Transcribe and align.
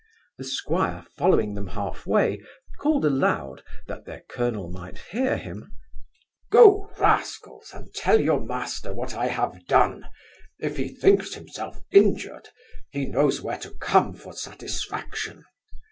The 0.39 0.45
squire, 0.45 1.05
following 1.15 1.53
them 1.53 1.67
half 1.67 2.07
way, 2.07 2.41
called 2.79 3.05
aloud, 3.05 3.61
that 3.85 4.05
the 4.05 4.23
colonel 4.27 4.67
might 4.71 4.97
hear 4.97 5.37
him, 5.37 5.73
'Go, 6.49 6.89
rascals, 6.97 7.69
and 7.71 7.93
tell 7.93 8.19
your 8.19 8.39
master 8.43 8.93
what 8.93 9.13
I 9.13 9.27
have 9.27 9.63
done; 9.67 10.09
if 10.57 10.77
he 10.77 10.87
thinks 10.87 11.35
himself 11.35 11.83
injured, 11.91 12.49
he 12.89 13.05
knows 13.05 13.41
where 13.43 13.59
to 13.59 13.75
come 13.77 14.15
for 14.15 14.33
satisfaction. 14.33 15.45